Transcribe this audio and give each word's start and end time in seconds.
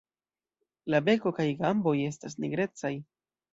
La 0.93 1.01
beko 1.09 1.33
kaj 1.41 1.47
gamboj 1.61 1.95
estas 2.09 2.39
nigrecaj. 2.47 2.95